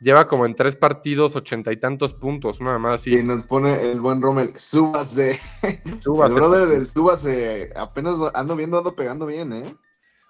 Lleva 0.00 0.28
como 0.28 0.46
en 0.46 0.54
tres 0.54 0.76
partidos 0.76 1.34
ochenta 1.34 1.72
y 1.72 1.76
tantos 1.76 2.12
puntos, 2.14 2.60
nada 2.60 2.78
más 2.78 3.00
así. 3.00 3.16
Y 3.16 3.22
nos 3.22 3.44
pone 3.46 3.90
el 3.90 4.00
buen 4.00 4.22
Rommel, 4.22 4.56
súbase. 4.56 5.40
Súbase, 6.00 6.32
el 6.32 6.34
brother 6.34 6.60
papi. 6.62 6.72
del 6.72 6.86
súbase, 6.86 7.72
apenas 7.74 8.14
ando 8.34 8.54
viendo, 8.54 8.78
ando 8.78 8.94
pegando 8.94 9.26
bien, 9.26 9.52
¿eh? 9.52 9.74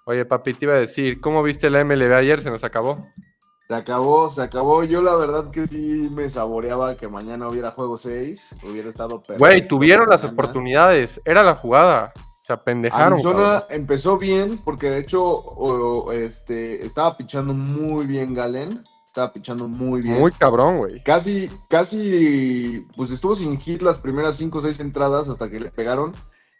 Oye, 0.06 0.24
papi, 0.24 0.54
te 0.54 0.64
iba 0.64 0.74
a 0.74 0.78
decir, 0.78 1.20
¿cómo 1.20 1.42
viste 1.42 1.68
la 1.68 1.84
MLB 1.84 2.12
ayer? 2.14 2.40
Se 2.40 2.50
nos 2.50 2.64
acabó. 2.64 3.06
Se 3.68 3.74
acabó, 3.74 4.30
se 4.30 4.40
acabó. 4.40 4.82
Yo 4.84 5.02
la 5.02 5.14
verdad 5.14 5.50
que 5.50 5.66
sí 5.66 6.08
me 6.10 6.30
saboreaba 6.30 6.96
que 6.96 7.06
mañana 7.06 7.46
hubiera 7.46 7.70
juego 7.70 7.98
6. 7.98 8.56
Hubiera 8.62 8.88
estado 8.88 9.18
perfecto. 9.18 9.38
Güey, 9.40 9.68
tuvieron 9.68 10.08
las 10.08 10.24
oportunidades. 10.24 11.20
Era 11.26 11.42
la 11.42 11.54
jugada. 11.54 12.14
Se 12.46 12.54
apendejaron. 12.54 13.12
Arizona 13.12 13.60
cabrón. 13.60 13.62
empezó 13.68 14.16
bien 14.16 14.56
porque 14.64 14.88
de 14.88 15.00
hecho 15.00 16.10
este, 16.12 16.86
estaba 16.86 17.14
pichando 17.14 17.52
muy 17.52 18.06
bien 18.06 18.32
Galen. 18.32 18.82
Estaba 19.08 19.32
pichando 19.32 19.66
muy 19.66 20.02
bien. 20.02 20.18
Muy 20.20 20.30
cabrón, 20.32 20.76
güey. 20.78 21.02
Casi, 21.02 21.50
casi, 21.70 22.86
pues 22.94 23.10
estuvo 23.10 23.34
sin 23.34 23.58
hit 23.58 23.80
las 23.80 23.96
primeras 23.98 24.36
5 24.36 24.58
o 24.58 24.60
6 24.60 24.78
entradas 24.80 25.30
hasta 25.30 25.48
que 25.50 25.58
le 25.58 25.70
pegaron. 25.70 26.12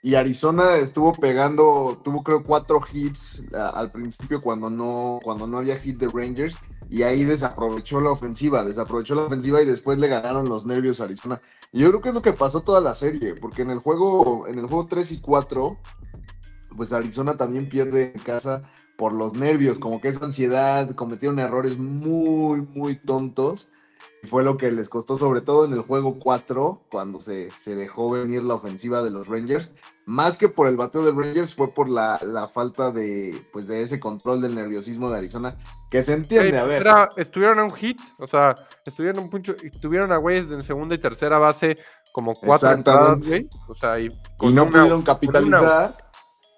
Y 0.02 0.14
Arizona 0.14 0.76
estuvo 0.76 1.12
pegando, 1.12 2.00
tuvo 2.02 2.22
creo 2.22 2.42
cuatro 2.42 2.80
hits 2.90 3.42
a- 3.54 3.68
al 3.70 3.90
principio 3.90 4.40
cuando 4.40 4.70
no, 4.70 5.20
cuando 5.22 5.46
no 5.46 5.58
había 5.58 5.76
hit 5.78 5.98
de 5.98 6.08
Rangers. 6.08 6.56
Y 6.88 7.02
ahí 7.02 7.24
desaprovechó 7.24 8.00
la 8.00 8.10
ofensiva, 8.10 8.64
desaprovechó 8.64 9.14
la 9.14 9.22
ofensiva 9.24 9.60
y 9.60 9.66
después 9.66 9.98
le 9.98 10.08
ganaron 10.08 10.48
los 10.48 10.64
nervios 10.64 11.00
a 11.00 11.04
Arizona. 11.04 11.38
Y 11.70 11.80
yo 11.80 11.88
creo 11.90 12.00
que 12.00 12.08
es 12.08 12.14
lo 12.14 12.22
que 12.22 12.32
pasó 12.32 12.62
toda 12.62 12.80
la 12.80 12.94
serie, 12.94 13.34
porque 13.34 13.60
en 13.62 13.70
el 13.70 13.78
juego, 13.78 14.46
en 14.48 14.58
el 14.58 14.66
juego 14.66 14.86
3 14.86 15.12
y 15.12 15.20
4, 15.20 15.76
pues 16.76 16.92
Arizona 16.94 17.36
también 17.36 17.68
pierde 17.68 18.12
en 18.14 18.22
casa 18.22 18.62
por 18.98 19.12
los 19.14 19.32
nervios, 19.34 19.78
como 19.78 20.00
que 20.00 20.08
esa 20.08 20.24
ansiedad, 20.26 20.90
cometieron 20.96 21.38
errores 21.38 21.78
muy, 21.78 22.60
muy 22.74 22.96
tontos. 22.96 23.68
Y 24.20 24.26
fue 24.26 24.42
lo 24.42 24.56
que 24.56 24.72
les 24.72 24.88
costó, 24.88 25.14
sobre 25.14 25.40
todo 25.42 25.64
en 25.64 25.72
el 25.72 25.82
juego 25.82 26.18
4, 26.18 26.82
cuando 26.90 27.20
se, 27.20 27.52
se 27.52 27.76
dejó 27.76 28.10
venir 28.10 28.42
la 28.42 28.54
ofensiva 28.54 29.00
de 29.04 29.10
los 29.12 29.28
Rangers. 29.28 29.70
Más 30.06 30.36
que 30.36 30.48
por 30.48 30.66
el 30.66 30.76
bateo 30.76 31.04
de 31.04 31.12
Rangers, 31.12 31.54
fue 31.54 31.72
por 31.72 31.88
la, 31.88 32.18
la 32.26 32.48
falta 32.48 32.90
de, 32.90 33.40
pues, 33.52 33.68
de 33.68 33.82
ese 33.82 34.00
control 34.00 34.40
del 34.40 34.56
nerviosismo 34.56 35.08
de 35.08 35.18
Arizona, 35.18 35.56
que 35.88 36.02
se 36.02 36.14
entiende, 36.14 36.58
a 36.58 36.64
ver. 36.64 36.80
era- 36.82 37.10
estuvieron 37.16 37.60
a 37.60 37.64
un 37.64 37.70
hit, 37.70 38.00
o 38.18 38.26
sea, 38.26 38.56
estuvieron 38.84 39.22
un 39.22 39.30
punto, 39.30 39.54
estuvieron 39.62 40.10
a 40.10 40.16
güeyes 40.16 40.50
en 40.50 40.64
segunda 40.64 40.96
y 40.96 40.98
tercera 40.98 41.38
base 41.38 41.78
como 42.12 42.34
cuatro 42.34 42.72
entradas, 42.72 43.24
güey. 43.24 43.48
O 43.68 43.74
sea, 43.76 44.00
y, 44.00 44.06
y 44.06 44.52
no 44.52 44.64
una- 44.64 44.72
pudieron 44.80 45.02
capitalizar. 45.02 46.07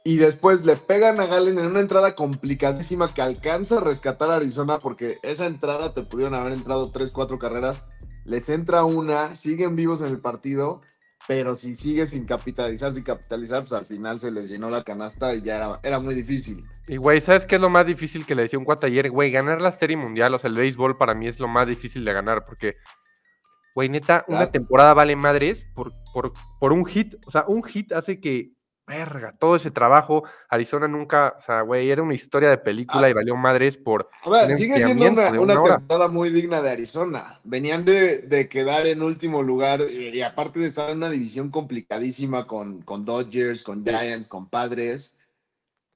Y 0.02 0.16
después 0.16 0.64
le 0.64 0.76
pegan 0.76 1.20
a 1.20 1.26
Galen 1.26 1.58
en 1.58 1.66
una 1.66 1.80
entrada 1.80 2.14
complicadísima 2.14 3.12
que 3.12 3.20
alcanza 3.20 3.76
a 3.76 3.80
rescatar 3.80 4.30
a 4.30 4.36
Arizona 4.36 4.78
porque 4.78 5.18
esa 5.22 5.44
entrada 5.46 5.92
te 5.92 6.02
pudieron 6.02 6.34
haber 6.34 6.54
entrado 6.54 6.90
3, 6.90 7.10
4 7.12 7.38
carreras. 7.38 7.84
Les 8.24 8.48
entra 8.48 8.84
una, 8.84 9.36
siguen 9.36 9.74
vivos 9.74 10.00
en 10.00 10.06
el 10.08 10.18
partido, 10.18 10.80
pero 11.28 11.54
si 11.54 11.74
sigue 11.74 12.06
sin 12.06 12.24
capitalizar, 12.24 12.92
sin 12.92 13.02
capitalizar, 13.02 13.60
pues 13.60 13.72
al 13.74 13.84
final 13.84 14.18
se 14.20 14.30
les 14.30 14.48
llenó 14.48 14.70
la 14.70 14.84
canasta 14.84 15.34
y 15.34 15.42
ya 15.42 15.56
era, 15.56 15.80
era 15.82 16.00
muy 16.00 16.14
difícil. 16.14 16.64
Y, 16.88 16.96
güey, 16.96 17.20
¿sabes 17.20 17.44
qué 17.44 17.56
es 17.56 17.60
lo 17.60 17.68
más 17.68 17.86
difícil 17.86 18.24
que 18.24 18.34
le 18.34 18.42
decía 18.42 18.58
un 18.58 18.64
cuate 18.64 18.86
ayer? 18.86 19.10
Güey, 19.10 19.30
ganar 19.30 19.60
la 19.60 19.72
serie 19.72 19.96
mundial, 19.98 20.32
o 20.34 20.38
sea, 20.38 20.48
el 20.48 20.56
béisbol 20.56 20.96
para 20.96 21.14
mí 21.14 21.26
es 21.28 21.38
lo 21.38 21.46
más 21.48 21.66
difícil 21.66 22.04
de 22.06 22.12
ganar, 22.14 22.44
porque, 22.46 22.76
güey, 23.74 23.90
neta, 23.90 24.24
una 24.28 24.38
Claro. 24.38 24.52
temporada 24.52 24.94
vale 24.94 25.14
madres 25.14 25.64
por, 25.74 25.92
por, 26.14 26.32
por 26.58 26.72
un 26.72 26.86
hit. 26.86 27.14
O 27.26 27.30
sea, 27.30 27.44
un 27.46 27.62
hit 27.62 27.92
hace 27.92 28.18
que, 28.20 28.52
verga, 28.90 29.34
todo 29.38 29.56
ese 29.56 29.70
trabajo, 29.70 30.24
Arizona 30.48 30.88
nunca, 30.88 31.36
o 31.38 31.40
sea, 31.40 31.62
güey, 31.62 31.90
era 31.90 32.02
una 32.02 32.14
historia 32.14 32.50
de 32.50 32.58
película 32.58 33.06
Ah. 33.06 33.10
y 33.10 33.12
valió 33.12 33.36
madres 33.36 33.76
por... 33.76 34.10
A 34.24 34.30
ver, 34.30 34.56
sigue 34.58 34.76
siendo 34.76 35.06
una, 35.06 35.30
temporada 35.30 36.08
muy 36.08 36.30
digna 36.30 36.60
de 36.60 36.70
Arizona. 36.70 37.40
Venían 37.44 37.84
de, 37.84 38.18
de 38.18 38.48
quedar 38.48 38.86
en 38.86 39.02
último 39.02 39.42
lugar 39.42 39.80
y, 39.90 40.08
y 40.08 40.22
aparte 40.22 40.58
de 40.58 40.66
estar 40.66 40.90
en 40.90 40.98
una 40.98 41.10
división 41.10 41.50
complicadísima 41.50 42.46
con, 42.46 42.82
con 42.82 43.04
Dodgers, 43.04 43.62
con 43.62 43.84
Giants, 43.84 44.28
con 44.28 44.48
Padres. 44.48 45.14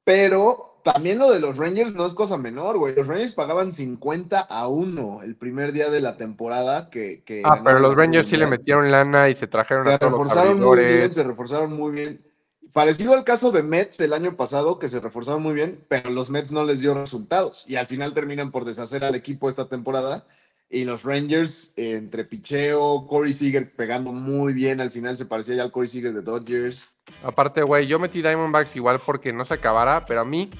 Pero 0.04 0.80
también 0.84 1.18
lo 1.18 1.32
de 1.32 1.40
los 1.40 1.56
Rangers 1.56 1.94
no 1.94 2.04
es 2.04 2.12
cosa 2.12 2.36
menor, 2.36 2.76
güey. 2.76 2.94
Los 2.94 3.06
Rangers 3.06 3.32
pagaban 3.32 3.72
50 3.72 4.38
a 4.38 4.68
1 4.68 5.22
el 5.22 5.34
primer 5.34 5.72
día 5.72 5.88
de 5.88 6.00
la 6.00 6.18
temporada 6.18 6.90
que... 6.90 7.22
que 7.24 7.40
Ah, 7.42 7.62
pero 7.64 7.78
los 7.78 7.96
Rangers 7.96 8.28
sí 8.28 8.36
le 8.36 8.46
metieron 8.46 8.90
lana 8.90 9.30
y 9.30 9.34
se 9.34 9.46
trajeron 9.46 9.84
Se 9.84 9.94
a 9.94 9.98
todos 9.98 10.12
los 10.12 10.20
reforzaron 10.20 10.60
muy 10.60 10.84
bien, 10.84 11.12
se 11.12 11.22
reforzaron 11.22 11.72
muy 11.72 11.92
bien. 11.92 12.33
Parecido 12.74 13.14
al 13.14 13.22
caso 13.22 13.52
de 13.52 13.62
Mets 13.62 14.00
el 14.00 14.12
año 14.12 14.36
pasado, 14.36 14.80
que 14.80 14.88
se 14.88 14.98
reforzaron 14.98 15.40
muy 15.40 15.54
bien, 15.54 15.84
pero 15.86 16.10
los 16.10 16.28
Mets 16.28 16.50
no 16.50 16.64
les 16.64 16.80
dio 16.80 16.92
resultados. 16.92 17.64
Y 17.68 17.76
al 17.76 17.86
final 17.86 18.12
terminan 18.14 18.50
por 18.50 18.64
deshacer 18.64 19.04
al 19.04 19.14
equipo 19.14 19.48
esta 19.48 19.68
temporada. 19.68 20.26
Y 20.68 20.84
los 20.84 21.04
Rangers, 21.04 21.72
eh, 21.76 21.92
entre 21.92 22.24
picheo, 22.24 23.06
Corey 23.06 23.32
Seager 23.32 23.72
pegando 23.76 24.10
muy 24.10 24.52
bien, 24.52 24.80
al 24.80 24.90
final 24.90 25.16
se 25.16 25.24
parecía 25.24 25.54
ya 25.54 25.62
al 25.62 25.70
Corey 25.70 25.86
Seager 25.88 26.12
de 26.12 26.22
Dodgers. 26.22 26.88
Aparte, 27.22 27.62
güey, 27.62 27.86
yo 27.86 28.00
metí 28.00 28.22
Diamondbacks 28.22 28.74
igual 28.74 29.00
porque 29.06 29.32
no 29.32 29.44
se 29.44 29.54
acabara, 29.54 30.04
pero 30.04 30.22
a 30.22 30.24
mí 30.24 30.50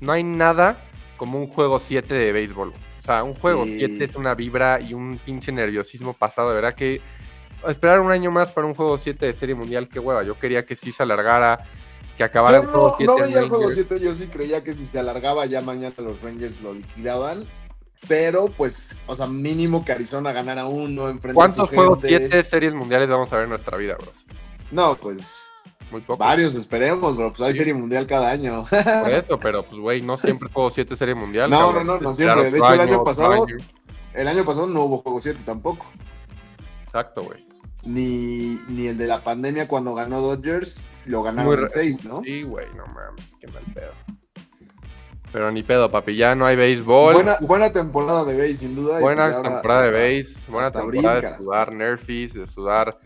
no 0.00 0.12
hay 0.12 0.24
nada 0.24 0.78
como 1.18 1.38
un 1.38 1.48
juego 1.48 1.80
7 1.80 2.14
de 2.14 2.32
béisbol. 2.32 2.70
O 2.70 3.02
sea, 3.04 3.24
un 3.24 3.34
juego 3.34 3.66
Sí. 3.66 3.76
7 3.78 4.04
es 4.04 4.16
una 4.16 4.34
vibra 4.34 4.80
y 4.80 4.94
un 4.94 5.20
pinche 5.22 5.52
nerviosismo 5.52 6.14
pasado. 6.14 6.48
De 6.48 6.54
verdad 6.54 6.74
que 6.74 7.02
esperar 7.68 8.00
un 8.00 8.10
año 8.10 8.30
más 8.30 8.48
para 8.52 8.66
un 8.66 8.74
juego 8.74 8.98
7 8.98 9.26
de 9.26 9.32
Serie 9.32 9.54
Mundial, 9.54 9.88
qué 9.88 9.98
hueva. 9.98 10.22
Yo 10.22 10.38
quería 10.38 10.64
que 10.64 10.74
sí 10.76 10.92
se 10.92 11.02
alargara, 11.02 11.60
que 12.16 12.24
acabara 12.24 12.58
Yo 12.58 12.62
el 12.64 12.68
juego 12.68 12.88
no, 12.88 12.94
7. 12.96 13.04
no 13.06 13.14
veía 13.18 13.38
el 13.40 13.48
juego 13.48 13.64
Rangers. 13.68 13.86
7, 13.88 14.04
yo 14.04 14.14
sí 14.14 14.26
creía 14.26 14.62
que 14.64 14.74
si 14.74 14.84
se 14.84 14.98
alargaba 14.98 15.46
ya 15.46 15.60
mañana 15.60 15.94
los 15.98 16.20
Rangers 16.22 16.60
lo 16.62 16.74
liquidaban. 16.74 17.44
Pero 18.08 18.46
pues, 18.48 18.96
o 19.06 19.14
sea, 19.14 19.26
mínimo 19.28 19.84
que 19.84 19.92
Arizona 19.92 20.32
ganara 20.32 20.66
uno 20.66 21.08
enfrente 21.08 21.34
¿Cuántos 21.36 21.70
de 21.70 21.76
juegos 21.76 22.00
gente. 22.02 22.18
7 22.30 22.42
series 22.42 22.74
mundiales 22.74 23.08
vamos 23.08 23.32
a 23.32 23.36
ver 23.36 23.44
en 23.44 23.50
nuestra 23.50 23.76
vida, 23.76 23.94
bro? 23.94 24.10
No, 24.72 24.96
pues 24.96 25.20
Muy 25.92 26.00
poco. 26.00 26.16
varios 26.16 26.56
esperemos, 26.56 27.16
bro. 27.16 27.30
Pues 27.32 27.42
hay 27.42 27.52
serie 27.52 27.74
mundial 27.74 28.06
cada 28.08 28.30
año. 28.30 28.64
Por 28.68 28.78
eso, 29.12 29.38
pero 29.38 29.62
pues, 29.62 29.80
güey, 29.80 30.00
no 30.02 30.16
siempre 30.16 30.48
juego 30.52 30.72
7 30.72 30.96
serie 30.96 31.14
mundial. 31.14 31.48
No, 31.48 31.58
cabrón. 31.66 31.86
no, 31.86 31.94
no, 31.94 32.00
no 32.00 32.12
siempre. 32.14 32.50
De 32.50 32.58
hecho, 32.58 32.72
el 32.72 32.80
año 32.80 33.04
pasado- 33.04 33.44
año. 33.44 33.56
El 34.14 34.26
año 34.28 34.44
pasado 34.44 34.66
no 34.66 34.82
hubo 34.82 34.98
juego 34.98 35.20
7 35.20 35.38
tampoco. 35.46 35.86
Exacto, 36.86 37.22
güey. 37.22 37.46
Ni, 37.84 38.60
ni 38.68 38.86
el 38.86 38.96
de 38.96 39.06
la 39.06 39.24
pandemia 39.24 39.66
cuando 39.66 39.94
ganó 39.94 40.20
Dodgers, 40.20 40.84
lo 41.06 41.22
ganaron 41.22 41.60
en 41.60 41.68
6, 41.68 42.04
¿no? 42.04 42.22
Sí, 42.22 42.42
güey, 42.42 42.66
no 42.76 42.86
mames, 42.86 43.24
qué 43.40 43.48
mal 43.48 43.64
pedo. 43.74 43.92
Pero 45.32 45.50
ni 45.50 45.62
pedo, 45.62 45.90
papi, 45.90 46.14
ya 46.14 46.34
no 46.34 46.44
hay 46.44 46.56
béisbol. 46.56 47.14
Buena, 47.14 47.36
buena 47.40 47.72
temporada 47.72 48.24
de 48.24 48.36
base, 48.36 48.56
sin 48.56 48.76
duda. 48.76 49.00
Buena 49.00 49.24
pues 49.24 49.34
ahora 49.34 49.50
temporada 49.50 49.84
de 49.84 49.90
base, 49.90 50.36
buena 50.46 50.70
temporada 50.70 51.20
brinca. 51.20 51.30
de 51.30 51.44
sudar 51.44 51.72
nerfies, 51.72 52.34
de 52.34 52.46
sudar, 52.46 52.98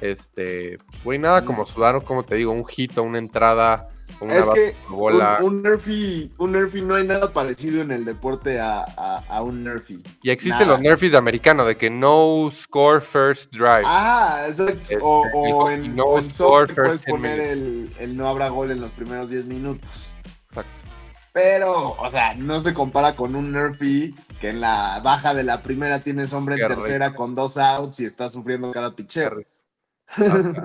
este, 0.00 0.78
pues, 0.78 1.04
güey, 1.04 1.18
nada 1.18 1.44
como 1.44 1.66
sudar, 1.66 2.02
como 2.02 2.24
te 2.24 2.36
digo, 2.36 2.52
un 2.52 2.64
hito, 2.74 3.02
una 3.02 3.18
entrada, 3.18 3.88
una 4.20 4.34
Es 4.36 4.48
que 4.48 4.76
bola. 4.88 5.38
un, 5.40 5.46
un 5.46 5.62
Nerfy, 5.62 6.32
un 6.38 6.52
Nerfy 6.52 6.82
no 6.82 6.94
hay 6.94 7.06
nada 7.06 7.32
parecido 7.32 7.82
en 7.82 7.90
el 7.90 8.04
deporte 8.04 8.60
a, 8.60 8.84
a, 8.96 9.22
a 9.28 9.42
un 9.42 9.64
Nerfy. 9.64 10.02
y 10.22 10.30
existen 10.30 10.68
los 10.68 10.80
nerfies 10.80 11.12
de 11.12 11.18
americano, 11.18 11.64
de 11.64 11.76
que 11.76 11.90
no 11.90 12.50
score 12.52 13.00
first 13.00 13.52
drive. 13.52 13.82
Ah, 13.84 14.44
exacto. 14.48 14.72
Este, 14.74 14.98
o, 15.00 15.22
o 15.32 15.70
en, 15.70 15.94
no 15.96 16.18
en 16.18 16.30
score 16.30 16.68
soccer 16.68 16.84
puedes 16.84 17.00
first 17.02 17.06
10 17.06 17.16
poner 17.16 17.40
el, 17.40 17.90
el 17.98 18.16
no 18.16 18.28
habrá 18.28 18.48
gol 18.48 18.70
en 18.70 18.80
los 18.80 18.90
primeros 18.92 19.30
10 19.30 19.46
minutos. 19.46 19.90
Exacto. 20.48 20.70
Pero, 21.32 21.90
o 21.98 22.10
sea, 22.12 22.34
no 22.34 22.60
se 22.60 22.72
compara 22.72 23.16
con 23.16 23.34
un 23.34 23.50
Nerfy 23.52 24.14
que 24.40 24.50
en 24.50 24.60
la 24.60 25.00
baja 25.02 25.34
de 25.34 25.42
la 25.42 25.62
primera 25.62 25.98
tienes 26.00 26.32
hombre 26.32 26.54
en 26.54 26.68
tercera 26.68 27.14
con 27.14 27.34
dos 27.34 27.56
outs 27.56 27.98
y 27.98 28.04
está 28.04 28.28
sufriendo 28.28 28.70
cada 28.70 28.94
pitcher. 28.94 29.44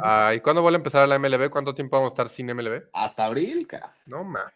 Ah, 0.03 0.33
¿Y 0.35 0.41
cuándo 0.41 0.61
vuelve 0.61 0.77
a 0.77 0.79
empezar 0.79 1.07
la 1.07 1.17
MLB? 1.17 1.49
¿Cuánto 1.49 1.73
tiempo 1.73 1.95
vamos 1.97 2.11
a 2.11 2.13
estar 2.13 2.29
sin 2.29 2.47
MLB? 2.47 2.83
Hasta 2.93 3.25
abril, 3.25 3.65
cara. 3.67 3.93
No, 4.05 4.23
ma. 4.23 4.51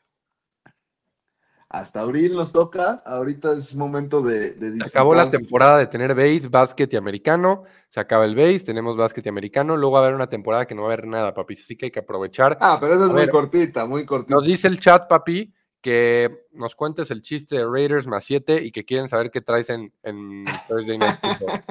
Hasta 1.69 2.01
abril 2.01 2.35
nos 2.35 2.51
toca. 2.51 3.01
Ahorita 3.03 3.53
es 3.53 3.75
momento 3.75 4.21
de, 4.21 4.53
de 4.53 4.77
Se 4.77 4.83
acabó 4.83 5.15
la 5.15 5.31
temporada 5.31 5.79
de 5.79 5.87
tener 5.87 6.13
base, 6.13 6.47
básquet 6.47 6.93
y 6.93 6.97
americano. 6.97 7.63
Se 7.89 7.99
acaba 7.99 8.25
el 8.25 8.35
base, 8.35 8.59
tenemos 8.59 8.95
básquet 8.95 9.25
y 9.25 9.29
americano. 9.29 9.75
Luego 9.75 9.93
va 9.93 9.99
a 9.99 10.03
haber 10.03 10.13
una 10.15 10.29
temporada 10.29 10.67
que 10.67 10.75
no 10.75 10.83
va 10.83 10.89
a 10.89 10.93
haber 10.93 11.07
nada, 11.07 11.33
papi. 11.33 11.55
Así 11.55 11.75
que 11.75 11.85
hay 11.85 11.91
que 11.91 11.99
aprovechar. 11.99 12.59
Ah, 12.61 12.77
pero 12.79 12.93
esa 12.93 13.05
es 13.05 13.09
A 13.09 13.13
muy 13.13 13.21
ver. 13.21 13.29
cortita, 13.31 13.85
muy 13.87 14.05
cortita. 14.05 14.35
Nos 14.35 14.45
dice 14.45 14.67
el 14.67 14.79
chat, 14.79 15.07
papi, 15.07 15.51
que 15.81 16.45
nos 16.51 16.75
cuentes 16.75 17.09
el 17.09 17.23
chiste 17.23 17.55
de 17.57 17.65
Raiders 17.65 18.05
más 18.05 18.23
7 18.25 18.61
y 18.63 18.71
que 18.71 18.85
quieren 18.85 19.09
saber 19.09 19.31
qué 19.31 19.41
traes 19.41 19.69
en, 19.71 19.91
en 20.03 20.45
Thursday 20.67 20.99
Night 20.99 21.15
Football. 21.19 21.63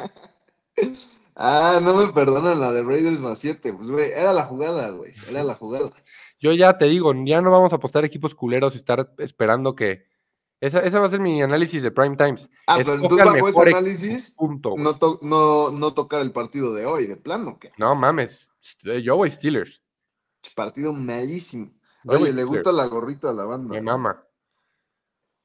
Ah, 1.44 1.80
no 1.82 1.94
me 1.94 2.12
perdonan 2.12 2.60
la 2.60 2.70
de 2.70 2.84
Raiders 2.84 3.20
más 3.20 3.38
7. 3.40 3.72
Pues, 3.72 3.90
güey, 3.90 4.12
era 4.12 4.32
la 4.32 4.44
jugada, 4.44 4.90
güey. 4.90 5.12
Era 5.28 5.42
la 5.42 5.56
jugada. 5.56 5.90
Yo 6.40 6.52
ya 6.52 6.78
te 6.78 6.84
digo, 6.86 7.12
ya 7.24 7.40
no 7.40 7.50
vamos 7.50 7.72
a 7.72 7.76
apostar 7.76 8.04
equipos 8.04 8.32
culeros 8.34 8.74
y 8.74 8.78
estar 8.78 9.12
esperando 9.18 9.74
que. 9.74 10.06
Esa, 10.60 10.78
esa 10.78 11.00
va 11.00 11.06
a 11.06 11.10
ser 11.10 11.18
mi 11.18 11.42
análisis 11.42 11.82
de 11.82 11.90
Prime 11.90 12.16
Times. 12.16 12.48
Ah, 12.68 12.76
pero 12.76 12.94
entonces 12.94 13.24
bajo 13.26 13.48
ese 13.48 13.60
análisis, 13.70 14.30
punto, 14.36 14.74
no, 14.78 14.94
to- 14.94 15.18
no, 15.22 15.72
no 15.72 15.92
tocar 15.92 16.20
el 16.20 16.30
partido 16.30 16.72
de 16.72 16.86
hoy, 16.86 17.08
de 17.08 17.16
plano, 17.16 17.58
que 17.58 17.72
No 17.76 17.96
mames. 17.96 18.52
Yo 19.02 19.16
voy 19.16 19.32
Steelers. 19.32 19.82
partido 20.54 20.92
malísimo. 20.92 21.72
Yo 22.04 22.12
Oye, 22.12 22.32
le 22.32 22.44
gusta 22.44 22.70
la 22.70 22.86
gorrita 22.86 23.30
a 23.30 23.32
la 23.32 23.44
banda. 23.44 23.74
Me 23.74 23.80
mama. 23.82 24.22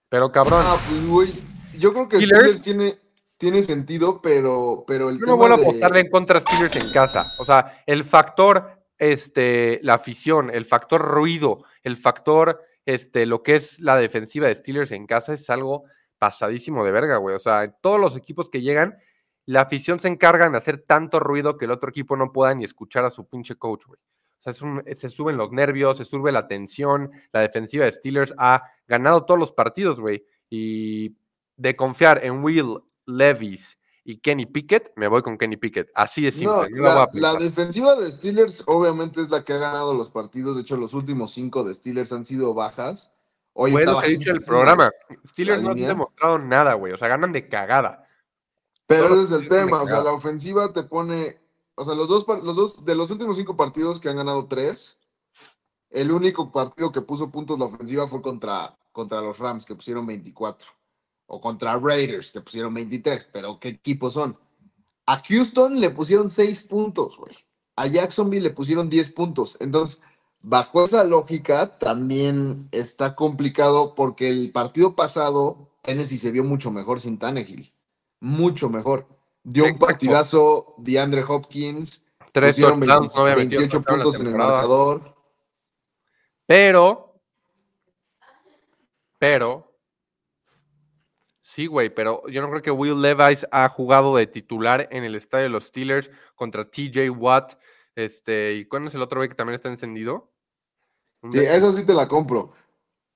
Pero 0.09 0.31
cabrón, 0.31 0.61
Ah, 0.63 0.77
pues, 0.87 1.07
güey, 1.07 1.33
yo 1.79 1.91
creo 1.93 2.07
que 2.07 2.17
Steelers. 2.17 2.39
Steelers 2.57 2.61
tiene, 2.61 2.99
tiene 3.37 3.61
sentido, 3.63 4.21
pero, 4.21 4.83
pero 4.87 5.09
el 5.09 5.15
yo 5.15 5.21
no 5.21 5.33
tema 5.33 5.35
vuelvo 5.35 5.55
a 5.55 5.59
apostarle 5.59 5.99
en 6.01 6.09
contra 6.09 6.39
a 6.39 6.41
Steelers 6.41 6.75
en 6.75 6.91
casa. 6.91 7.25
O 7.39 7.45
sea, 7.45 7.83
el 7.85 8.03
factor, 8.03 8.81
este, 8.97 9.79
la 9.83 9.95
afición, 9.95 10.49
el 10.51 10.65
factor 10.65 11.01
ruido, 11.01 11.63
el 11.83 11.97
factor, 11.97 12.61
este, 12.85 13.25
lo 13.25 13.43
que 13.43 13.55
es 13.55 13.79
la 13.79 13.95
defensiva 13.95 14.47
de 14.47 14.55
Steelers 14.55 14.91
en 14.91 15.05
casa 15.05 15.33
es 15.33 15.49
algo 15.49 15.83
pasadísimo 16.17 16.83
de 16.83 16.91
verga, 16.91 17.17
güey. 17.17 17.35
O 17.35 17.39
sea, 17.39 17.71
todos 17.71 17.99
los 17.99 18.17
equipos 18.17 18.49
que 18.49 18.61
llegan, 18.61 18.97
la 19.45 19.61
afición 19.61 19.99
se 19.99 20.07
encarga 20.07 20.49
de 20.49 20.57
hacer 20.57 20.83
tanto 20.87 21.19
ruido 21.19 21.57
que 21.57 21.65
el 21.65 21.71
otro 21.71 21.89
equipo 21.89 22.17
no 22.17 22.31
pueda 22.31 22.55
ni 22.55 22.65
escuchar 22.65 23.05
a 23.05 23.11
su 23.11 23.27
pinche 23.27 23.55
coach, 23.55 23.85
güey. 23.85 23.99
O 23.99 24.41
sea, 24.41 24.51
es 24.51 24.61
un- 24.61 24.83
se 24.95 25.09
suben 25.09 25.37
los 25.37 25.51
nervios, 25.51 25.97
se 25.97 26.05
sube 26.05 26.31
la 26.31 26.47
tensión. 26.47 27.11
La 27.31 27.41
defensiva 27.41 27.85
de 27.85 27.91
Steelers 27.91 28.33
ha 28.37 28.63
ganado 28.87 29.25
todos 29.25 29.39
los 29.39 29.51
partidos, 29.51 29.99
güey. 29.99 30.25
Y 30.49 31.15
de 31.55 31.75
confiar 31.75 32.23
en 32.23 32.43
Will 32.43 32.79
Levis 33.07 33.77
y 34.03 34.19
Kenny 34.19 34.45
Pickett, 34.45 34.93
me 34.95 35.09
voy 35.09 35.21
con 35.21 35.37
Kenny 35.37 35.57
Pickett. 35.57 35.89
Así 35.93 36.21
de 36.21 36.31
simple. 36.31 36.69
No, 36.71 37.09
la 37.11 37.35
defensiva 37.35 37.95
de 37.95 38.09
Steelers 38.09 38.63
obviamente 38.65 39.21
es 39.21 39.29
la 39.29 39.43
que 39.43 39.51
ha 39.51 39.57
ganado 39.57 39.93
los 39.93 40.11
partidos. 40.11 40.55
De 40.55 40.61
hecho, 40.61 40.77
los 40.77 40.93
últimos 40.93 41.33
cinco 41.33 41.65
de 41.65 41.73
Steelers 41.73 42.13
han 42.13 42.23
sido 42.23 42.53
bajas. 42.53 43.11
Hoy 43.51 43.75
está 43.75 44.05
he 44.05 44.11
dicho 44.11 44.31
el 44.31 44.41
programa. 44.41 44.91
Steelers 45.27 45.61
no 45.61 45.71
han 45.71 45.77
demostrado 45.77 46.39
nada, 46.39 46.75
güey. 46.75 46.93
O 46.93 46.97
sea, 46.97 47.09
ganan 47.09 47.33
de 47.33 47.49
cagada. 47.49 48.07
Pero 48.85 49.09
Todos 49.09 49.25
ese 49.25 49.35
es 49.35 49.41
el 49.41 49.49
tema. 49.49 49.81
O 49.81 49.87
sea, 49.87 50.01
la 50.01 50.13
ofensiva 50.13 50.71
te 50.71 50.83
pone. 50.83 51.41
O 51.75 51.83
sea, 51.83 51.93
los 51.93 52.07
dos, 52.07 52.25
los 52.43 52.55
dos, 52.55 52.85
de 52.85 52.95
los 52.95 53.11
últimos 53.11 53.35
cinco 53.35 53.57
partidos 53.57 53.99
que 53.99 54.07
han 54.07 54.15
ganado 54.15 54.47
tres, 54.47 54.99
el 55.89 56.13
único 56.13 56.49
partido 56.49 56.93
que 56.93 57.01
puso 57.01 57.29
puntos 57.29 57.59
la 57.59 57.65
ofensiva 57.65 58.07
fue 58.07 58.21
contra, 58.21 58.77
contra 58.93 59.19
los 59.19 59.37
Rams, 59.37 59.65
que 59.65 59.75
pusieron 59.75 60.05
24. 60.05 60.76
O 61.27 61.39
contra 61.39 61.77
Raiders, 61.77 62.31
que 62.31 62.41
pusieron 62.41 62.73
23. 62.73 63.29
Pero 63.31 63.59
¿qué 63.59 63.69
equipos 63.69 64.13
son? 64.13 64.37
A 65.05 65.21
Houston 65.21 65.79
le 65.79 65.89
pusieron 65.89 66.29
6 66.29 66.65
puntos, 66.65 67.17
güey. 67.17 67.35
A 67.75 67.87
Jacksonville 67.87 68.43
le 68.43 68.49
pusieron 68.49 68.89
10 68.89 69.11
puntos. 69.11 69.57
Entonces, 69.59 70.01
bajo 70.41 70.83
esa 70.83 71.03
lógica, 71.03 71.77
también 71.77 72.67
está 72.71 73.15
complicado 73.15 73.95
porque 73.95 74.29
el 74.29 74.51
partido 74.51 74.95
pasado, 74.95 75.69
Tennessee 75.83 76.17
se 76.17 76.31
vio 76.31 76.43
mucho 76.43 76.71
mejor 76.71 76.99
sin 76.99 77.17
Tannehill. 77.19 77.71
Mucho 78.19 78.69
mejor. 78.69 79.07
Dio 79.43 79.65
un 79.65 79.77
partidazo 79.77 80.75
DeAndre 80.77 81.23
Hopkins. 81.23 82.03
Tres 82.33 82.55
pusieron 82.55 82.79
touchdowns, 82.81 83.15
no 83.15 83.21
había 83.21 83.35
metido 83.35 83.61
28 83.61 83.69
touchdown 83.69 83.97
la 83.97 84.03
puntos 84.03 84.21
en 84.21 84.27
el 84.27 84.35
marcador. 84.35 85.15
Pero. 86.45 87.21
Pero. 89.19 89.66
Sí, 91.57 91.65
güey, 91.65 91.89
pero 91.89 92.21
yo 92.27 92.43
no 92.43 92.51
creo 92.51 92.61
que 92.61 92.69
Will 92.69 93.01
Levis 93.01 93.47
ha 93.49 93.67
jugado 93.69 94.15
de 94.15 94.27
titular 94.27 94.87
en 94.91 95.03
el 95.03 95.15
estadio 95.15 95.45
de 95.45 95.49
los 95.49 95.63
Steelers 95.63 96.11
contra 96.35 96.69
TJ 96.69 97.09
Watt. 97.09 97.55
Este, 97.95 98.53
¿y 98.53 98.65
cuál 98.65 98.85
es 98.85 98.93
el 98.93 99.01
otro 99.01 99.19
güey 99.21 99.27
que 99.27 99.33
también 99.33 99.55
está 99.55 99.67
encendido? 99.67 100.31
Sí, 101.31 101.39
de- 101.39 101.57
eso 101.57 101.71
sí 101.71 101.83
te 101.83 101.95
la 101.95 102.07
compro. 102.07 102.51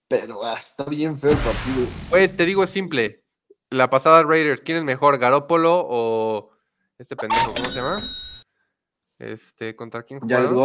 Pero 0.07 0.43
ah, 0.43 0.55
está 0.57 0.85
bien 0.85 1.19
feo 1.19 1.29
el 1.29 1.37
partido. 1.37 1.85
Pues 2.09 2.35
te 2.35 2.47
digo, 2.47 2.63
es 2.63 2.71
simple. 2.71 3.23
La 3.69 3.91
pasada 3.91 4.23
Raiders, 4.23 4.61
¿quién 4.61 4.79
es 4.79 4.83
mejor? 4.83 5.19
¿Garópolo 5.19 5.85
o 5.87 6.49
este 6.97 7.15
pendejo? 7.15 7.53
¿Cómo 7.53 7.69
se 7.69 7.75
llama? 7.75 7.97
Este, 9.19 9.75
¿contra 9.75 10.01
quién 10.01 10.19
jugaron? 10.19 10.55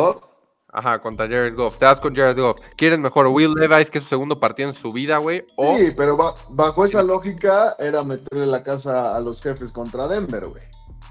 Ajá, 0.78 0.98
contra 1.00 1.26
Jared 1.26 1.54
Goff. 1.54 1.78
Te 1.78 1.86
das 1.86 1.98
con 2.00 2.14
Jared 2.14 2.38
Goff. 2.38 2.60
¿Quién 2.76 2.92
es 2.92 2.98
mejor? 2.98 3.28
¿Will 3.28 3.54
Levis, 3.54 3.88
que 3.88 3.96
es 3.96 4.04
su 4.04 4.10
segundo 4.10 4.38
partido 4.38 4.68
en 4.68 4.74
su 4.74 4.92
vida, 4.92 5.16
güey? 5.16 5.42
O 5.56 5.78
Sí, 5.78 5.92
pero 5.96 6.18
ba- 6.18 6.34
bajo 6.50 6.84
esa 6.84 7.02
lógica 7.02 7.74
era 7.78 8.04
meterle 8.04 8.44
la 8.44 8.62
casa 8.62 9.16
a 9.16 9.20
los 9.20 9.42
jefes 9.42 9.72
contra 9.72 10.06
Denver, 10.06 10.48
güey. 10.48 10.62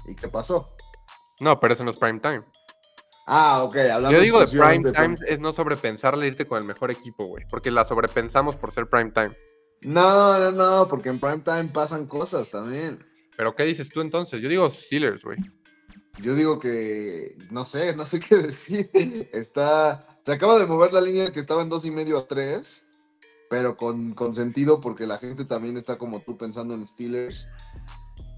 ¿Y 0.06 0.14
qué 0.14 0.28
pasó? 0.28 0.70
No, 1.40 1.58
pero 1.58 1.74
eso 1.74 1.82
no 1.82 1.90
es 1.90 1.98
prime 1.98 2.20
time. 2.20 2.44
Ah, 3.26 3.64
ok, 3.64 3.74
hablando 3.76 4.12
Yo 4.12 4.20
digo 4.20 4.38
de 4.38 4.46
prime 4.46 4.92
time 4.92 5.16
es 5.26 5.40
no 5.40 5.52
sobrepensarle 5.52 6.28
irte 6.28 6.46
con 6.46 6.58
el 6.58 6.64
mejor 6.64 6.92
equipo, 6.92 7.24
güey. 7.26 7.44
Porque 7.50 7.72
la 7.72 7.84
sobrepensamos 7.84 8.54
por 8.54 8.72
ser 8.72 8.88
prime 8.88 9.10
time. 9.10 9.36
No, 9.80 10.38
no, 10.38 10.52
no, 10.52 10.86
porque 10.86 11.08
en 11.08 11.18
prime 11.18 11.40
time 11.40 11.64
pasan 11.72 12.06
cosas 12.06 12.52
también. 12.52 13.04
Pero 13.36 13.56
¿qué 13.56 13.64
dices 13.64 13.88
tú 13.88 14.00
entonces? 14.00 14.40
Yo 14.40 14.48
digo 14.48 14.70
Steelers, 14.70 15.24
güey. 15.24 15.38
Yo 16.22 16.34
digo 16.34 16.58
que, 16.58 17.36
no 17.50 17.64
sé, 17.64 17.94
no 17.94 18.06
sé 18.06 18.20
qué 18.28 18.36
decir. 18.36 18.90
Está, 19.32 20.06
se 20.24 20.32
acaba 20.32 20.58
de 20.58 20.66
mover 20.66 20.92
la 20.92 21.00
línea 21.00 21.32
que 21.32 21.40
estaba 21.40 21.62
en 21.62 21.68
dos 21.68 21.84
y 21.84 21.90
medio 21.90 22.18
a 22.18 22.26
tres, 22.26 22.84
pero 23.50 23.76
con, 23.76 24.14
con 24.14 24.34
sentido 24.34 24.80
porque 24.80 25.06
la 25.06 25.18
gente 25.18 25.44
también 25.44 25.76
está 25.76 25.98
como 25.98 26.20
tú 26.20 26.36
pensando 26.36 26.74
en 26.74 26.84
Steelers. 26.84 27.46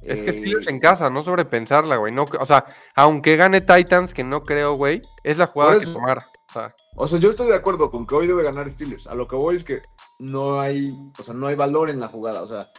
Es 0.03 0.21
que 0.23 0.31
Eh, 0.31 0.39
Steelers 0.39 0.69
en 0.69 0.81
casa, 0.81 1.11
no 1.11 1.25
sobrepensarla, 1.25 1.97
güey. 1.97 2.13
No, 2.13 2.25
o 2.39 2.47
sea, 2.47 2.65
aunque 2.95 3.37
gane 3.37 3.61
Titans, 3.61 4.15
que 4.15 4.25
no 4.25 4.43
creo, 4.45 4.75
güey, 4.75 5.03
es 5.25 5.39
la 5.39 5.47
jugada 5.47 5.73
Por 5.73 5.81
que 5.81 5.85
eso. 5.85 5.95
tomar. 5.95 6.19
O 6.19 6.53
sea, 6.53 6.75
O 6.95 7.09
sea, 7.09 7.19
yo 7.19 7.31
estoy 7.31 7.49
de 7.49 7.55
acuerdo 7.55 7.91
con 7.91 8.07
que 8.07 8.15
hoy 8.15 8.27
debe 8.27 8.43
ganar 8.43 8.71
Steelers. 8.71 9.07
A 9.07 9.15
lo 9.15 9.29
que 9.29 9.37
voy 9.37 9.57
es 9.57 9.65
que 9.65 9.83
no 10.19 10.61
hay, 10.61 10.95
o 11.19 11.23
sea, 11.23 11.35
no 11.35 11.47
hay 11.47 11.57
valor 11.57 11.91
en 11.91 12.01
la 12.01 12.09
jugada. 12.09 12.43
O 12.43 12.47
sea, 12.47 12.71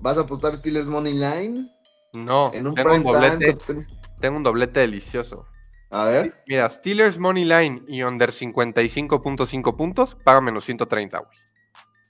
vas 0.00 0.16
a 0.16 0.22
apostar 0.22 0.56
Steelers 0.56 0.88
Money 0.88 1.14
Line 1.14 1.68
no, 2.12 2.52
en 2.52 2.66
un 2.66 2.74
tengo 2.74 2.94
un 2.94 3.02
prime 3.02 3.38
doblete. 3.38 3.86
Tengo 4.20 4.36
un 4.36 4.42
doblete 4.42 4.80
delicioso. 4.80 5.46
A 5.90 6.04
ver, 6.04 6.42
Mira, 6.46 6.70
Steelers 6.70 7.18
Money 7.18 7.44
Line 7.44 7.82
y 7.88 8.02
under 8.02 8.32
55.5 8.32 9.76
puntos, 9.76 10.14
paga 10.14 10.40
menos 10.40 10.64
130, 10.64 11.18
güey. 11.18 11.38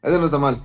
ese 0.02 0.18
no 0.18 0.26
está 0.26 0.38
mal. 0.38 0.62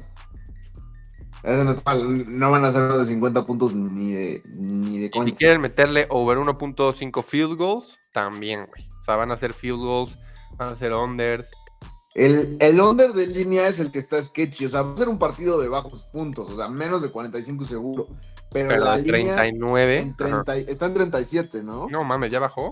Ese 1.42 1.64
no 1.64 1.72
está 1.72 1.96
mal. 1.96 2.38
No 2.38 2.52
van 2.52 2.66
a 2.66 2.74
ser 2.74 2.84
unos 2.84 3.00
de 3.00 3.06
50 3.06 3.46
puntos 3.46 3.74
ni 3.74 4.12
de, 4.12 4.42
ni 4.58 5.00
de 5.00 5.10
coña. 5.12 5.30
si 5.30 5.36
quieren 5.38 5.62
meterle 5.62 6.08
over 6.10 6.38
1.5 6.38 7.24
field 7.24 7.56
goals, 7.56 7.98
también, 8.12 8.66
güey. 8.66 8.88
O 9.02 9.06
sea, 9.06 9.16
van 9.16 9.32
a 9.32 9.36
hacer 9.36 9.54
field 9.54 9.80
goals, 9.80 10.18
van 10.58 10.70
a 10.70 10.72
hacer 10.72 10.92
unders. 10.94 11.48
El, 12.16 12.58
el 12.60 12.80
under 12.80 13.14
de 13.14 13.28
línea 13.28 13.68
es 13.68 13.80
el 13.80 13.92
que 13.92 14.00
está 14.00 14.22
sketchy. 14.22 14.66
O 14.66 14.70
sea, 14.70 14.82
va 14.82 14.94
a 14.94 14.98
ser 14.98 15.10
un 15.10 15.20
partido 15.20 15.60
de 15.60 15.68
bajos 15.68 16.06
puntos. 16.06 16.50
O 16.50 16.58
sea, 16.58 16.70
menos 16.70 17.02
de 17.02 17.10
45 17.10 17.66
seguro. 17.66 18.08
Pero, 18.56 18.70
Pero 18.70 18.86
la 18.86 18.96
de 18.96 19.02
línea 19.02 19.36
39. 19.36 20.00
en 20.00 20.16
ajá. 20.18 20.44
30 20.46 20.72
está 20.72 20.86
en 20.86 20.94
37, 20.94 21.62
¿no? 21.62 21.90
No 21.90 22.06
mames, 22.06 22.32
ya 22.32 22.40
bajó. 22.40 22.72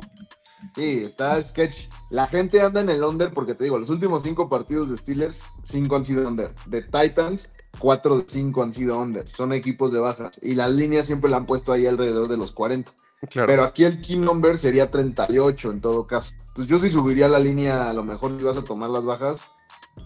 Sí, 0.75 1.03
está 1.03 1.41
sketch. 1.43 1.89
La 2.09 2.25
gente 2.25 2.61
anda 2.61 2.79
en 2.79 2.89
el 2.89 3.03
under 3.03 3.33
porque 3.33 3.53
te 3.53 3.65
digo, 3.65 3.77
los 3.77 3.89
últimos 3.89 4.23
cinco 4.23 4.47
partidos 4.47 4.89
de 4.89 4.95
Steelers, 4.95 5.43
cinco 5.63 5.97
han 5.97 6.05
sido 6.05 6.25
under. 6.25 6.55
De 6.67 6.83
Titans, 6.83 7.51
cuatro 7.79 8.19
de 8.19 8.23
cinco 8.25 8.63
han 8.63 8.71
sido 8.71 8.97
under. 8.97 9.29
Son 9.29 9.51
equipos 9.51 9.91
de 9.91 9.99
bajas. 9.99 10.39
Y 10.41 10.55
la 10.55 10.69
línea 10.69 11.03
siempre 11.03 11.29
la 11.29 11.35
han 11.35 11.45
puesto 11.45 11.73
ahí 11.73 11.85
alrededor 11.85 12.29
de 12.29 12.37
los 12.37 12.53
40. 12.53 12.89
Claro. 13.29 13.47
Pero 13.47 13.63
aquí 13.65 13.83
el 13.83 13.99
key 13.99 14.15
number 14.15 14.57
sería 14.57 14.89
38 14.89 15.69
en 15.69 15.81
todo 15.81 16.07
caso. 16.07 16.33
Entonces 16.47 16.67
yo 16.67 16.79
sí 16.79 16.89
subiría 16.89 17.27
la 17.27 17.39
línea, 17.39 17.89
a 17.89 17.93
lo 17.93 18.03
mejor 18.03 18.37
si 18.37 18.45
vas 18.45 18.55
a 18.55 18.63
tomar 18.63 18.89
las 18.89 19.03
bajas, 19.03 19.43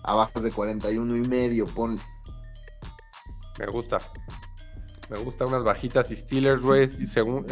a 0.01 0.15
bajas 0.15 0.41
de 0.41 0.49
41 0.49 1.17
y 1.17 1.27
medio, 1.27 1.67
ponle. 1.67 2.01
Me 3.59 3.67
gusta. 3.67 3.99
Me 5.09 5.17
gusta 5.17 5.45
unas 5.45 5.63
bajitas 5.63 6.11
y 6.11 6.15
Steelers, 6.15 6.61
güey. 6.61 6.89
y 6.99 7.07
según, 7.07 7.45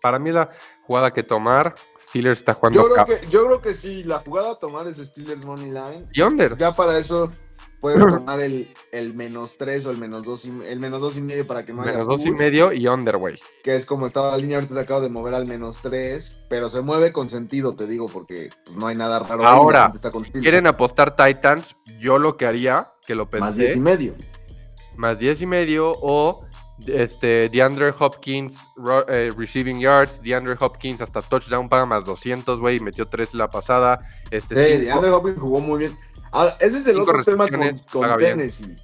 para 0.00 0.18
mí 0.18 0.30
la 0.30 0.50
jugada 0.86 1.12
que 1.12 1.22
tomar, 1.22 1.74
Steelers 1.98 2.38
está 2.38 2.54
jugando 2.54 2.82
Yo 2.82 2.94
creo, 2.94 3.06
que, 3.06 3.26
yo 3.28 3.46
creo 3.46 3.60
que 3.60 3.74
sí, 3.74 4.04
la 4.04 4.20
jugada 4.20 4.52
a 4.52 4.54
tomar 4.56 4.86
es 4.86 4.98
Steelers 4.98 5.44
Money 5.44 5.70
Line. 5.70 6.06
Y 6.12 6.22
under. 6.22 6.56
Ya 6.56 6.72
para 6.72 6.98
eso 6.98 7.32
puedes 7.80 7.98
tomar 8.00 8.40
el, 8.40 8.72
el 8.92 9.12
menos 9.12 9.58
3 9.58 9.84
o 9.86 9.90
el 9.90 9.98
menos 9.98 10.22
2 10.22 10.44
y, 10.46 10.48
el 10.68 10.80
menos 10.80 11.00
dos 11.00 11.16
y 11.16 11.20
medio 11.20 11.46
para 11.46 11.64
que 11.64 11.74
no 11.74 11.82
haya 11.82 11.92
Menos 11.92 12.06
dos 12.06 12.24
y 12.24 12.30
push, 12.30 12.38
medio 12.38 12.72
y 12.72 12.86
under, 12.86 13.16
güey. 13.18 13.38
que 13.62 13.74
es 13.74 13.84
como 13.84 14.06
estaba 14.06 14.30
la 14.30 14.38
línea, 14.38 14.56
ahorita 14.56 14.74
se 14.74 14.80
acaba 14.80 15.00
de 15.00 15.10
mover 15.10 15.34
al 15.34 15.46
menos 15.46 15.78
3, 15.82 16.44
pero 16.48 16.70
se 16.70 16.80
mueve 16.80 17.12
con 17.12 17.28
sentido, 17.28 17.74
te 17.74 17.86
digo, 17.86 18.06
porque 18.06 18.48
pues, 18.64 18.76
no 18.76 18.86
hay 18.86 18.96
nada 18.96 19.18
raro. 19.18 19.44
Ahora, 19.44 19.90
está 19.92 20.08
estilo. 20.08 20.40
Quieren 20.40 20.66
apostar 20.66 21.16
Titans, 21.16 21.74
yo 22.00 22.18
lo 22.18 22.36
que 22.36 22.46
haría, 22.46 22.92
que 23.06 23.14
lo 23.14 23.28
más 23.38 23.56
10 23.56 23.76
y 23.76 23.80
pensé, 23.80 23.80
medio. 23.80 24.14
más 24.94 25.18
10 25.18 25.42
y 25.42 25.46
medio 25.46 25.92
o 26.00 26.40
este 26.86 27.48
DeAndre 27.48 27.92
Hopkins 27.98 28.56
ro- 28.76 29.06
eh, 29.08 29.30
receiving 29.36 29.78
yards, 29.80 30.20
DeAndre 30.22 30.56
Hopkins 30.58 31.00
hasta 31.00 31.22
touchdown 31.22 31.68
paga 31.68 31.86
más 31.86 32.04
200, 32.04 32.58
güey, 32.58 32.80
metió 32.80 33.06
3 33.06 33.34
la 33.34 33.48
pasada, 33.50 34.06
este 34.30 34.54
Sí, 34.56 34.70
cinco- 34.72 34.84
DeAndre 34.86 35.10
Hopkins 35.10 35.38
jugó 35.38 35.60
muy 35.60 35.78
bien. 35.78 35.98
Ahora, 36.30 36.56
ese 36.60 36.78
es 36.78 36.86
el 36.86 36.98
otro 36.98 37.22
tema 37.24 37.46
con, 37.48 37.60
bien. 37.60 37.76
Tennessee. 38.18 38.74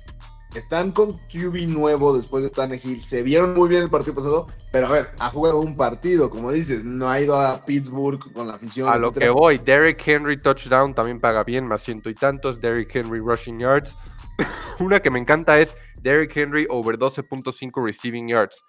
están 0.55 0.93
con 0.93 1.15
QB 1.33 1.67
nuevo 1.69 2.17
después 2.17 2.43
de 2.45 2.51
Tannehill. 2.51 3.03
Se 3.03 3.23
vieron 3.23 3.55
muy 3.55 3.69
bien 3.69 3.83
el 3.83 3.91
partido 3.91 4.15
pasado, 4.15 4.47
pero 4.73 4.87
a 4.87 4.91
ver, 4.91 5.11
ha 5.19 5.31
jugado 5.31 5.61
un 5.61 5.75
partido, 5.77 6.31
como 6.31 6.51
dices, 6.53 6.85
no 6.85 7.09
ha 7.09 7.21
ido 7.21 7.41
a 7.41 7.65
Pittsburgh 7.65 8.21
con 8.33 8.49
la 8.49 8.55
afición. 8.55 8.89
A 8.89 8.97
lo 8.97 9.13
que 9.13 9.29
voy, 9.31 9.59
Derrick 9.59 10.07
Henry 10.07 10.39
touchdown 10.39 10.95
también 10.95 11.21
paga 11.21 11.43
bien, 11.45 11.67
más 11.67 11.83
ciento 11.83 12.11
y 12.11 12.15
tantos. 12.15 12.61
Derrick 12.61 12.95
Henry 12.95 13.21
rushing 13.21 13.59
yards. 13.61 13.95
Una 14.79 15.01
que 15.01 15.11
me 15.11 15.19
encanta 15.19 15.59
es 15.61 15.75
Derrick 16.03 16.37
Henry 16.37 16.67
over 16.71 16.99
12.5 16.99 17.85
receiving 17.85 18.29
yards. 18.29 18.63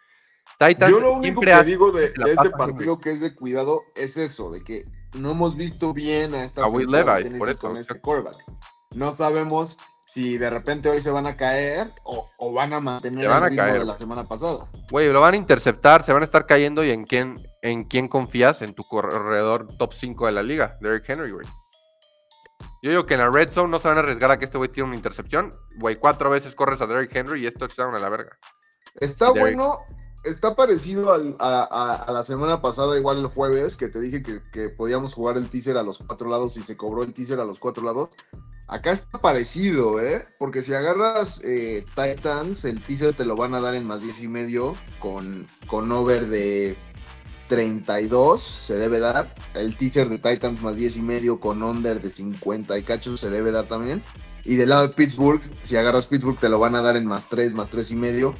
Titans 0.57 0.91
Yo 0.91 1.00
lo 1.00 1.13
único 1.13 1.41
que 1.41 1.63
digo 1.63 1.91
de, 1.91 2.09
de 2.09 2.31
este 2.33 2.50
partido 2.50 2.98
que 2.98 3.12
es 3.12 3.21
de 3.21 3.33
cuidado 3.33 3.83
es 3.95 4.17
eso, 4.17 4.51
de 4.51 4.63
que 4.63 4.83
no 5.13 5.31
hemos 5.31 5.55
visto 5.55 5.93
bien 5.93 6.33
a 6.36 6.43
esta 6.43 6.65
A 6.65 6.71
Tennessee 6.71 7.38
por 7.38 7.50
eso, 7.50 7.59
con 7.59 7.77
este 7.77 8.00
quarterback. 8.00 8.36
No 8.93 9.12
sabemos 9.12 9.77
si 10.05 10.38
de 10.38 10.50
repente 10.50 10.89
hoy 10.89 11.01
se 11.01 11.12
van 11.12 11.27
a 11.27 11.38
caer 11.38 11.91
o, 12.03 12.27
o 12.39 12.51
van 12.51 12.74
a 12.74 12.79
mantener 12.79 13.27
van 13.27 13.38
el 13.38 13.43
a 13.43 13.48
ritmo 13.50 13.63
caer. 13.63 13.79
de 13.79 13.86
la 13.86 13.98
semana 13.98 14.27
pasada. 14.27 14.67
Güey, 14.89 15.12
lo 15.12 15.21
van 15.21 15.36
a 15.36 15.38
interceptar, 15.38 16.03
se 16.03 16.12
van 16.12 16.24
a 16.24 16.25
estar 16.25 16.45
cayendo 16.45 16.83
y 16.83 16.89
en 16.91 17.05
quién, 17.05 17.38
en 17.62 17.83
quién 17.83 18.07
confías 18.07 18.62
en 18.62 18.74
tu 18.74 18.83
corredor 18.83 19.67
top 19.77 19.93
5 19.93 20.25
de 20.25 20.31
la 20.31 20.43
liga, 20.43 20.77
Derrick 20.81 21.07
Henry, 21.07 21.31
güey. 21.31 21.45
Yo 22.81 22.89
digo 22.91 23.05
que 23.05 23.15
en 23.15 23.19
la 23.19 23.29
red 23.29 23.51
zone 23.51 23.69
no 23.71 23.79
se 23.79 23.88
van 23.88 23.98
a 23.98 24.01
arriesgar 24.01 24.31
a 24.31 24.39
que 24.39 24.45
este 24.45 24.57
güey 24.57 24.69
tire 24.69 24.83
una 24.86 24.95
intercepción. 24.95 25.50
Güey, 25.77 25.98
cuatro 25.98 26.29
veces 26.29 26.55
corres 26.55 26.79
a 26.81 26.88
Derrick 26.88 27.13
Henry 27.15 27.43
y 27.43 27.48
esto 27.48 27.67
touchdown 27.67 27.95
a 27.95 28.00
la 28.00 28.09
verga. 28.09 28.38
Está 28.95 29.31
bueno, 29.31 29.77
está 30.24 30.55
parecido 30.55 31.13
al- 31.13 31.36
a, 31.39 31.62
a- 31.69 31.95
a 32.03 32.12
la 32.12 32.24
semana 32.24 32.62
pasada, 32.62 32.98
igual 32.98 33.19
el 33.19 33.27
jueves, 33.27 33.75
que 33.75 33.88
te 33.89 34.00
dije 34.00 34.24
que, 34.24 34.41
que 34.51 34.69
podíamos 34.69 35.13
jugar 35.13 35.38
el 35.38 35.50
teaser 35.50 35.77
a 35.77 35.83
los 35.83 35.98
cuatro 36.00 36.29
lados 36.29 36.55
y 36.57 36.62
se 36.63 36.75
cobró 36.77 37.03
el 37.03 37.13
teaser 37.13 37.39
a 37.39 37.45
los 37.45 37.59
cuatro 37.59 37.83
lados. 37.83 38.09
Acá 38.67 38.91
está 38.91 39.17
parecido, 39.17 40.00
¿eh? 40.00 40.24
Porque 40.38 40.62
si 40.62 40.74
agarras 40.75 41.41
eh, 41.43 41.83
Titans, 41.95 42.65
el 42.65 42.81
teaser 42.83 43.15
te 43.15 43.25
lo 43.25 43.36
van 43.36 43.55
a 43.55 43.62
dar 43.62 43.74
en 43.74 43.86
más 43.88 44.01
10 44.01 44.21
y 44.21 44.27
medio 44.27 44.75
con, 45.00 45.48
con 45.67 45.91
over 45.91 46.27
de 46.27 46.77
32, 47.50 48.41
se 48.41 48.75
debe 48.75 49.00
dar. 49.00 49.36
El 49.53 49.75
teaser 49.75 50.08
de 50.08 50.20
Titans 50.20 50.62
más 50.62 50.77
10 50.77 50.96
y 50.96 51.01
medio 51.01 51.39
con 51.41 51.62
under 51.62 52.01
de 52.01 52.10
50 52.10 52.77
y 52.77 52.84
cachos 52.84 53.20
se 53.20 53.29
debe 53.29 53.51
dar 53.51 53.68
también. 53.68 54.01
Y 54.46 54.56
del 54.56 54.70
lado 54.70 54.84
de 54.84 54.94
Pittsburgh, 54.94 55.41
si 55.63 55.75
agarras 55.75 56.06
Pittsburgh, 56.06 56.39
te 56.39 56.48
lo 56.48 56.60
van 56.60 56.75
a 56.75 56.82
dar 56.82 56.96
en 56.96 57.06
más 57.06 57.27
3, 57.27 57.53
más 57.53 57.70
3 57.70 57.91
y 57.91 57.96
medio. 57.96 58.36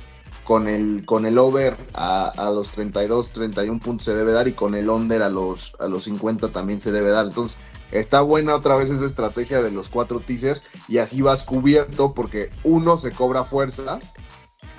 Con 0.46 0.68
el, 0.68 1.04
con 1.06 1.25
el 1.28 1.38
over 1.38 1.78
a, 1.94 2.30
a 2.30 2.50
los 2.50 2.72
32, 2.72 3.32
31 3.32 3.80
puntos 3.80 4.06
se 4.06 4.16
debe 4.16 4.32
dar. 4.32 4.48
Y 4.48 4.54
con 4.54 4.74
el 4.74 4.89
under 4.89 5.22
a 5.24 5.30
los, 5.30 5.75
a 5.80 5.88
los 5.88 6.06
50 6.06 6.50
también 6.50 6.80
se 6.80 6.92
debe 6.92 7.10
dar. 7.10 7.28
Entonces, 7.28 7.60
está 7.92 8.22
buena 8.22 8.56
otra 8.56 8.75
vez 8.75 8.89
esa 8.89 9.06
estrategia 9.06 9.62
de 9.62 9.72
los 9.72 9.89
cuatro 9.89 10.20
teasers. 10.20 10.63
Y 10.88 11.00
así 11.00 11.22
vas 11.22 11.44
cubierto 11.44 12.13
porque 12.13 12.51
uno 12.63 12.98
se 12.98 13.12
cobra 13.12 13.44
fuerza 13.44 14.00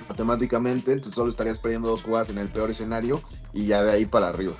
matemáticamente. 0.07 0.93
Entonces, 0.93 1.15
solo 1.15 1.29
estarías 1.29 1.57
perdiendo 1.57 1.89
dos 1.89 2.03
jugadas 2.03 2.29
en 2.29 2.37
el 2.37 2.49
peor 2.49 2.69
escenario. 2.69 3.21
Y 3.53 3.65
ya 3.65 3.83
de 3.83 3.91
ahí 3.91 4.05
para 4.05 4.29
arriba. 4.29 4.53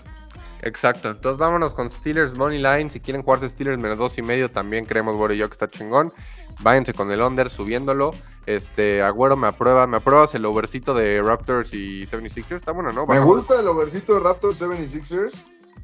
Exacto, 0.63 1.09
entonces 1.09 1.39
vámonos 1.39 1.73
con 1.73 1.89
Steelers 1.89 2.37
Money 2.37 2.59
Line. 2.59 2.89
Si 2.89 2.99
quieren 2.99 3.23
jugarse 3.23 3.49
Steelers 3.49 3.79
menos 3.79 3.97
dos 3.97 4.17
y 4.17 4.21
medio, 4.21 4.51
también 4.51 4.85
creemos 4.85 5.15
Güero 5.15 5.33
y 5.33 5.37
yo 5.37 5.49
que 5.49 5.53
está 5.53 5.67
chingón. 5.67 6.13
Váyanse 6.61 6.93
con 6.93 7.11
el 7.11 7.21
under 7.21 7.49
subiéndolo. 7.49 8.11
Este, 8.45 9.01
Agüero 9.01 9.35
me 9.37 9.47
aprueba, 9.47 9.87
me 9.87 9.97
apruebas 9.97 10.35
el 10.35 10.45
overcito 10.45 10.93
de 10.93 11.21
Raptors 11.21 11.73
y 11.73 12.05
76ers. 12.05 12.57
Está 12.57 12.71
bueno, 12.71 12.91
¿no? 12.91 13.07
Me 13.07 13.19
gusta 13.19 13.59
el 13.59 13.67
overcito 13.67 14.13
de 14.13 14.19
Raptors 14.19 14.61
76ers. 14.61 15.33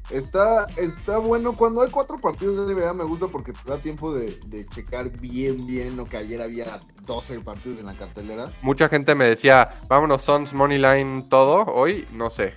Está, 0.10 0.68
está 0.78 1.18
bueno. 1.18 1.56
Cuando 1.56 1.82
hay 1.82 1.90
cuatro 1.90 2.18
partidos 2.18 2.68
de 2.68 2.74
NBA 2.74 2.94
me 2.94 3.04
gusta 3.04 3.28
porque 3.28 3.52
te 3.52 3.70
da 3.70 3.78
tiempo 3.78 4.14
de, 4.14 4.40
de 4.46 4.66
checar 4.66 5.10
bien, 5.20 5.68
bien. 5.68 5.98
No 5.98 6.06
que 6.06 6.18
ayer 6.18 6.42
había 6.42 6.80
12 7.06 7.40
partidos 7.42 7.80
en 7.80 7.88
la 7.88 7.96
cartelera. 7.96 8.52
Mucha 8.62 8.88
gente 8.88 9.16
me 9.16 9.26
decía, 9.26 9.70
vámonos 9.88 10.22
Suns 10.22 10.54
Money 10.54 10.78
Line 10.78 11.28
todo. 11.30 11.66
Hoy, 11.66 12.08
no 12.14 12.30
sé. 12.30 12.54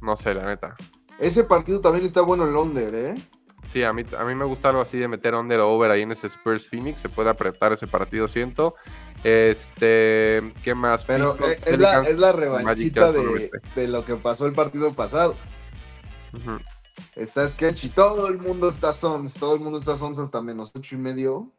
No 0.00 0.16
sé, 0.16 0.34
la 0.34 0.44
neta. 0.44 0.76
Ese 1.18 1.44
partido 1.44 1.80
también 1.80 2.04
está 2.04 2.22
bueno 2.22 2.44
el 2.44 2.56
under, 2.56 2.94
¿eh? 2.94 3.14
Sí, 3.62 3.82
a 3.84 3.92
mí, 3.92 4.04
a 4.18 4.24
mí 4.24 4.34
me 4.34 4.44
gusta 4.46 4.70
algo 4.70 4.80
así 4.80 4.98
de 4.98 5.06
meter 5.06 5.34
under 5.34 5.60
o 5.60 5.70
over 5.70 5.90
ahí 5.90 6.02
en 6.02 6.12
ese 6.12 6.26
Spurs 6.28 6.66
Phoenix. 6.66 7.00
Se 7.00 7.08
puede 7.08 7.30
apretar 7.30 7.72
ese 7.72 7.86
partido, 7.86 8.26
siento. 8.26 8.74
Este, 9.22 10.52
¿qué 10.64 10.74
más? 10.74 11.04
Pero 11.04 11.36
es, 11.64 11.78
la, 11.78 12.02
es 12.02 12.18
la 12.18 12.32
revanchita 12.32 13.12
de, 13.12 13.50
de 13.76 13.88
lo 13.88 14.04
que 14.04 14.16
pasó 14.16 14.46
el 14.46 14.52
partido 14.52 14.94
pasado. 14.94 15.34
Está 17.16 17.48
sketchy. 17.48 17.88
Todo 17.88 18.28
el 18.28 18.38
mundo 18.38 18.68
está 18.68 18.92
Sons. 18.92 19.34
Todo 19.34 19.54
el 19.54 19.60
mundo 19.60 19.78
está 19.78 19.96
Sons 19.96 20.18
hasta 20.18 20.42
menos 20.42 20.72
ocho 20.74 20.94
y 20.94 20.98
medio. 20.98 21.52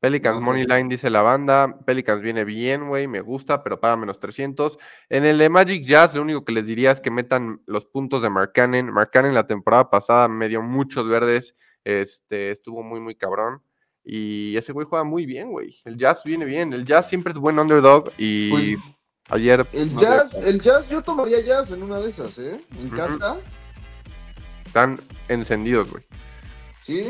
Pelicans 0.00 0.36
No 0.36 0.40
sé. 0.40 0.46
Money 0.46 0.64
Line 0.66 0.88
dice 0.88 1.10
la 1.10 1.22
banda. 1.22 1.78
Pelicans 1.84 2.22
viene 2.22 2.44
bien, 2.44 2.88
güey, 2.88 3.08
me 3.08 3.20
gusta, 3.20 3.64
pero 3.64 3.80
paga 3.80 3.96
menos 3.96 4.20
300. 4.20 4.78
En 5.08 5.24
el 5.24 5.38
de 5.38 5.48
Magic 5.48 5.82
Jazz, 5.82 6.14
lo 6.14 6.22
único 6.22 6.44
que 6.44 6.52
les 6.52 6.66
diría 6.66 6.92
es 6.92 7.00
que 7.00 7.10
metan 7.10 7.62
los 7.66 7.84
puntos 7.84 8.22
de 8.22 8.30
Markkanen. 8.30 8.92
Markkanen 8.92 9.34
la 9.34 9.46
temporada 9.46 9.90
pasada 9.90 10.28
me 10.28 10.48
dio 10.48 10.62
muchos 10.62 11.08
verdes. 11.08 11.56
Este, 11.84 12.50
estuvo 12.50 12.82
muy, 12.82 13.00
muy 13.00 13.16
cabrón. 13.16 13.62
Y 14.04 14.56
ese 14.56 14.72
güey 14.72 14.86
juega 14.88 15.04
muy 15.04 15.26
bien, 15.26 15.50
güey. 15.50 15.80
El 15.84 15.98
Jazz 15.98 16.22
viene 16.24 16.44
bien. 16.44 16.72
El 16.72 16.84
Jazz 16.84 17.08
siempre 17.08 17.32
es 17.32 17.38
buen 17.38 17.58
underdog. 17.58 18.10
Y 18.16 18.50
Pues, 18.50 18.78
ayer. 19.28 19.66
El 19.72 19.94
no 19.94 20.00
jazz, 20.00 20.34
el 20.46 20.60
jazz, 20.60 20.88
yo 20.88 21.02
tomaría 21.02 21.40
jazz 21.44 21.70
en 21.72 21.82
una 21.82 21.98
de 21.98 22.08
esas, 22.08 22.38
¿eh? 22.38 22.60
En 22.78 22.88
casa, 22.90 23.36
Están 24.68 25.00
encendidos, 25.28 25.90
güey. 25.90 26.04
sí. 26.82 27.06